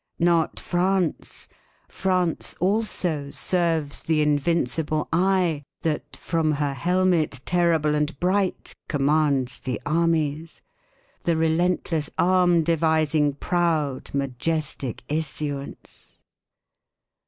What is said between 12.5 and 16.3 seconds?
Devising proud, majestic issuance.